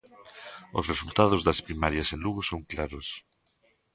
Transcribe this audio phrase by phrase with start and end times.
[0.79, 3.07] Os resultados das primarias en Lugo son claros.